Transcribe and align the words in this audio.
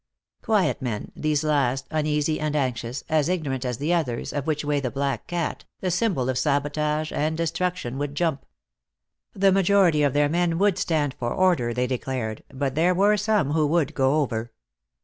Quiet 0.41 0.81
men, 0.81 1.11
these 1.15 1.43
last, 1.43 1.85
uneasy 1.91 2.39
and 2.39 2.55
anxious, 2.55 3.03
as 3.07 3.29
ignorant 3.29 3.63
as 3.63 3.77
the 3.77 3.93
others 3.93 4.33
of 4.33 4.47
which 4.47 4.65
way 4.65 4.79
the 4.79 4.89
black 4.89 5.27
cat, 5.27 5.63
the 5.81 5.91
symbol 5.91 6.27
of 6.27 6.39
sabotage 6.39 7.11
and 7.11 7.37
destruction, 7.37 7.99
would 7.99 8.15
jump. 8.15 8.47
The 9.35 9.51
majority 9.51 10.01
of 10.01 10.13
their 10.13 10.27
men 10.27 10.57
would 10.57 10.79
stand 10.79 11.13
for 11.19 11.31
order, 11.31 11.71
they 11.71 11.85
declared, 11.85 12.43
but 12.51 12.73
there 12.73 12.95
were 12.95 13.15
some 13.15 13.51
who 13.51 13.67
would 13.67 13.93
go 13.93 14.21
over. 14.21 14.51